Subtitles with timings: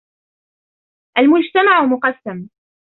[1.17, 2.49] المجتمع مقسم.